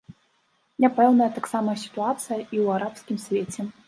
Няпэўная 0.85 1.27
таксама 1.35 1.75
сітуацыя 1.83 2.39
і 2.39 2.47
ў 2.47 2.65
арабскім 2.77 3.21
свеце. 3.27 3.67